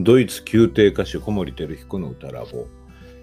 [0.00, 2.68] ドイツ宮廷歌手小森輝彦の歌ラボ。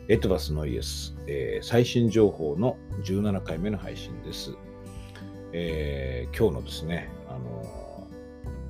[0.10, 4.54] Etwas Neues、えー、最新情報の17回目の配信です、
[5.54, 8.08] えー、今日のですね、あの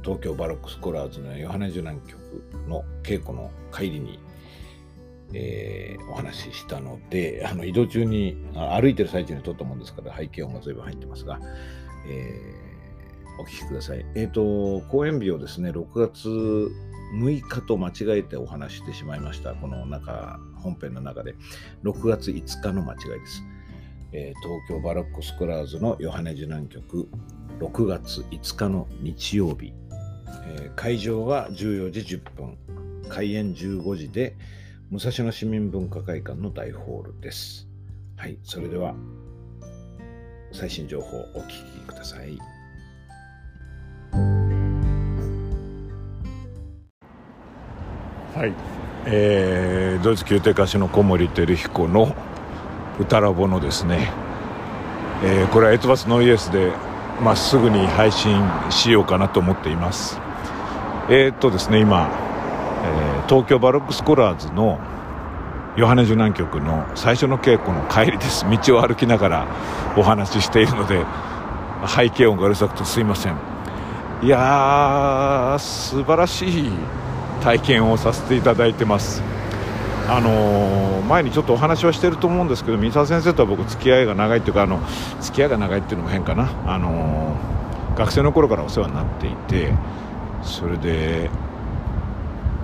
[0.04, 4.20] 東京バロックスコラーズのヨハネ・ジュナン曲の稽古の帰りに、
[5.34, 11.40] えー、お話ししたのであの移動中に歩いてる最中に撮ったもんですから背景音が随分入ってますが、
[12.08, 14.06] えー、お聞きください。
[14.14, 16.70] えっ、ー、と、公演日をですね、6月
[17.14, 19.54] 6日と間違えてお話してしまいました。
[19.54, 21.36] この中、本編の中で。
[21.84, 23.44] 6月5日の間違いです。
[24.12, 27.08] えー、東京バロックスコラーズのヨハネ受難曲、
[27.60, 29.74] 6月5日の日曜日。
[30.58, 32.58] えー、会場は14時10分。
[33.10, 34.36] 開演15時で、
[34.90, 37.68] 武蔵野市民文化会館の大ホールです。
[38.18, 38.96] はい、それでは
[40.52, 42.55] 最新情報をお聞きください。
[48.36, 48.54] はい、
[49.06, 52.14] えー、ドイツ宮廷歌手の小森輝彦の
[53.00, 54.12] 歌ラボのですね、
[55.24, 56.74] えー、これは Etwas Neues で
[57.24, 58.38] まっすぐに配信
[58.70, 60.20] しようかなと思っています。
[61.08, 62.10] えー、っとですね今、
[62.84, 64.82] えー、東京バロックスコラーズの
[65.78, 68.46] ヨハネ受難局の最初の稽古の帰りです。
[68.50, 69.48] 道を歩きながら
[69.96, 71.06] お話ししているので
[71.88, 73.38] 背景音がうるさくてすいません。
[74.22, 76.72] いやー素晴らしい。
[77.46, 79.22] 体験をさせていただいてます。
[80.10, 84.80] あの、前にちょっとお話はしてると思うんですけど三沢先生とは僕付き合いが長いっていうかあの
[85.22, 86.50] 付き合いが長いっていうのも変かな。
[86.66, 87.36] あの、
[87.96, 89.74] 学生の頃からお世話になっていて
[90.42, 91.30] それで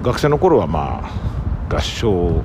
[0.02, 1.02] 学生の頃はま
[1.70, 2.44] あ合唱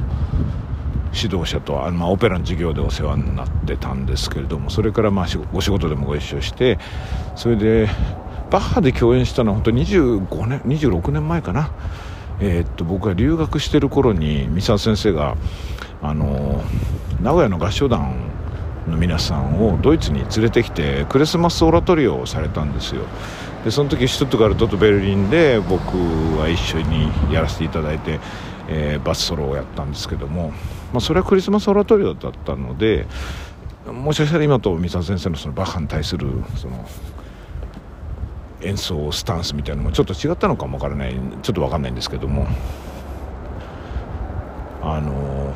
[1.14, 6.78] 指導者とあの、まあ、オペラの授業でお世話になってたんですけれどもそれからまあお仕事でもご一緒して
[7.34, 7.88] それで
[8.50, 11.70] バッハで共演したのは本当25年26年前かな、
[12.40, 15.36] えー、っと僕が留学してる頃に三沢先生が
[16.02, 16.62] あの
[17.20, 18.14] 名古屋の合唱団
[18.86, 23.02] の皆さんをドイツに連れてきてクリスマスオラトリオをされたんですよ。
[23.64, 25.96] でその時シュトゥットガルトとベルリンで僕
[26.38, 28.20] は一緒にやらせていただいて、
[28.68, 30.52] えー、バスソロをやったんですけども
[30.92, 33.06] まあ、それはクリスマスオラトリオだったので
[33.86, 36.88] もしかしたら今と三沢先生のそのバッハに対するその
[38.66, 41.14] 演奏スタンスみたいなのもちょっと違ったのかもわからない。
[41.42, 42.46] ちょっと分かんないんですけども。
[44.82, 45.52] あの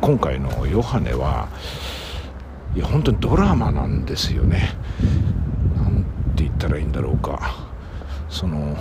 [0.00, 1.48] 今回のヨハネは
[2.74, 4.70] いや本当にドラマなんですよね。
[5.76, 6.04] なん
[6.34, 7.54] て言ったらいいんだろうか。
[8.28, 8.76] その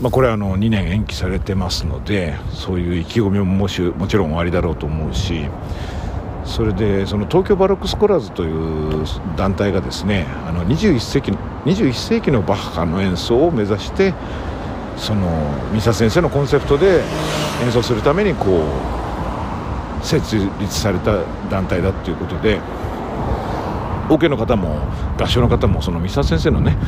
[0.00, 5.46] まあ、これはあの2年延期されてますのでそういう意気込みももしもちろんおありだろうと思うし
[6.48, 11.32] それでその東京バロックスコラーズという団体がですねあの21世紀
[11.66, 14.14] 21世紀のバッハの演奏を目指して
[14.96, 15.26] その
[15.72, 17.02] 三沢先生のコンセプトで
[17.62, 18.64] 演奏するためにこ
[20.02, 22.60] う設立された団体だということで
[24.10, 24.80] オ、ケの方も
[25.18, 26.78] 合唱の方もその三沢先生のね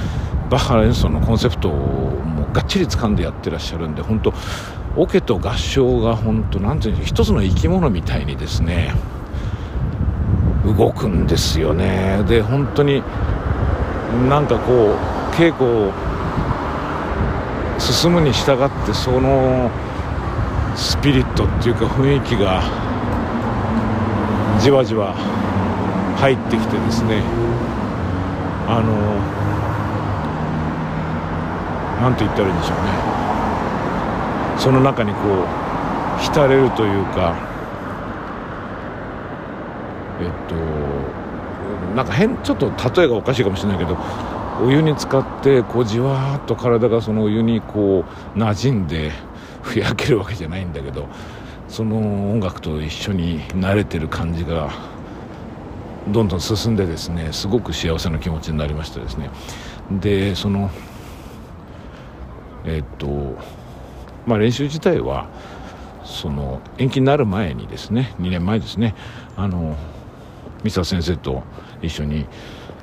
[0.49, 4.33] バッハ演奏のコンセプトをもうがっちり掴んでやってらっしゃるんで本当
[4.97, 8.95] オケと合唱が本当なんていう一つの生き物みたいにですね
[10.77, 12.23] 動くんですよね。
[12.27, 13.03] で本当に
[14.29, 15.93] なんかこう稽古を
[17.79, 19.71] 進むに従ってその
[20.77, 22.63] スピリットっていうか雰囲気が
[24.61, 25.15] じわじわ
[26.17, 27.23] 入ってきてですね。
[28.69, 28.93] あの
[32.01, 32.93] 何て言ったらいいんでしょうね。
[34.59, 35.19] その中にこ
[36.19, 37.50] う浸れるというか
[40.21, 40.55] えっと
[41.95, 43.97] なんか変ちょっと例えがおかしいかもしれないけど
[44.63, 48.05] お湯に浸かってこうじわーっと体がそのお湯にこ
[48.37, 49.11] う馴染んで
[49.63, 51.09] ふやけるわけじゃないんだけど
[51.69, 54.71] その音楽と一緒に慣れてる感じが
[56.09, 59.31] どんどん進んでですねすごく幸せな気持ちになりましたですね。
[59.91, 60.71] でその
[62.65, 63.37] えっと
[64.27, 65.29] まあ、練習自体は
[66.05, 68.95] その延期になる前にですね2年前ですね
[69.37, 69.77] あの
[70.65, 71.43] 三沢先生と
[71.83, 72.27] 一緒に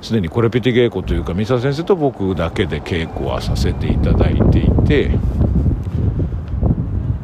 [0.00, 5.10] すでにコレペティ稽古というか三沢先生と僕だけで稽古はさせていただいていて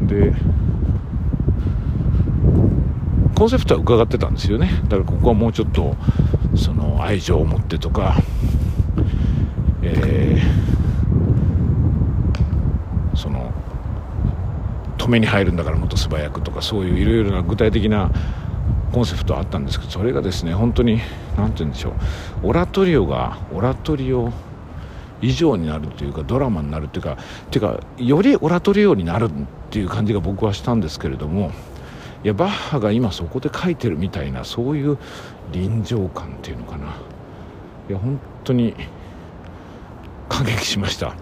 [0.02, 0.32] で
[3.34, 4.70] コンセプトは伺ってたんですよね。
[4.84, 5.96] だからここはもうちょっと
[6.56, 8.16] その愛情を持ってとか、
[9.82, 10.64] えー
[13.16, 13.52] その
[14.98, 18.10] 止めに入るんだからもっと素早くとかそういういろいろな具体的な
[18.94, 21.00] コンセプトあったんですけどそれがですね本当に
[21.36, 21.94] 何て言うんでしょう。
[22.44, 24.32] オラトリオがオラトリオ
[25.20, 27.18] 以上になるというかドラマになるというか
[27.50, 29.30] てかよりオラトリオになるっ
[29.70, 31.50] ていう感じが僕はしたんですけれども
[32.22, 34.96] いやバッハが今そこで書いてるみたいなそういう
[35.50, 36.94] 臨場感っていうのかな。
[37.88, 38.74] いや本当に
[40.28, 41.16] 感激しました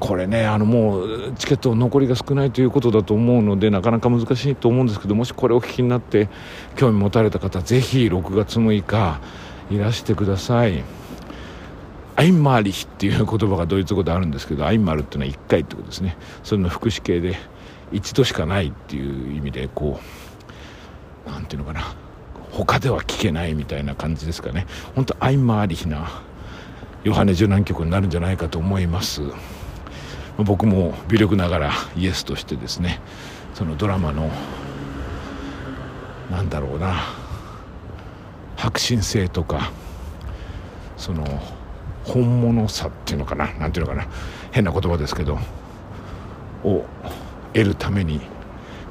[0.00, 6.28] これねあのもうチケット残りが少ないということだと思うのでなかなか難しいと思うんですけどもしこれをお聞きになって
[6.74, 9.20] 興味持たれた方ぜひ6月6日
[9.70, 10.82] いらしてください。
[12.16, 16.16] アインマーリヒっていう言葉がドイツ語であるんですけどアインマルっていうのは1回ってことですね。
[16.42, 17.36] それの副詞形で
[17.92, 20.00] 一度しかないっていう意味でこ
[21.26, 21.94] うなんていうのかな。
[22.50, 24.66] 他では聞けないみたいな感じですかね。
[24.96, 26.22] 本当アインマーリヒな
[27.04, 29.22] ヨハネ十何曲になるんじゃないかと思います。
[30.44, 33.00] 僕も微力ながらイエスとしてですね
[33.54, 34.30] そのドラマの
[36.30, 37.02] なんだろうな
[38.56, 39.70] 迫真性とか
[40.96, 41.24] その
[42.04, 44.06] 本物さっていうのかな何ていうのかな
[44.52, 45.38] 変な言葉ですけど
[46.64, 46.84] を
[47.52, 48.20] 得るために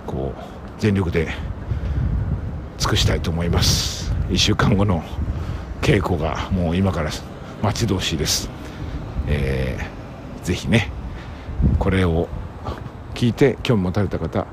[0.06, 1.30] こう全力で
[2.78, 4.00] 尽くしたいと思います。
[4.30, 5.04] 1週間後の
[5.82, 7.10] 稽古がもう今から
[7.64, 8.48] 待ち遠しいです、
[9.28, 10.92] えー、ぜひね
[11.78, 12.28] これを
[13.14, 14.48] 聞いて興味持たれた方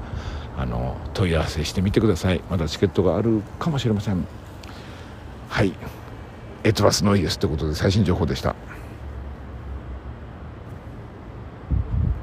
[0.57, 2.41] あの問い合わせしてみてください。
[2.51, 4.27] まだチケットがあるかもしれません。
[5.49, 5.73] はい。
[6.65, 8.57] エトバスノイエスということで最新情報でした。